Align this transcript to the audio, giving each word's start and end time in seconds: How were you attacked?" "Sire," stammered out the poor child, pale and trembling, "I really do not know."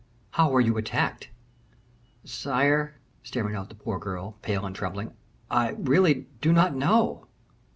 How 0.31 0.49
were 0.49 0.59
you 0.61 0.77
attacked?" 0.77 1.29
"Sire," 2.23 2.95
stammered 3.21 3.53
out 3.53 3.69
the 3.69 3.75
poor 3.75 4.03
child, 4.03 4.41
pale 4.41 4.65
and 4.65 4.75
trembling, 4.75 5.13
"I 5.51 5.75
really 5.77 6.25
do 6.41 6.51
not 6.51 6.75
know." 6.75 7.27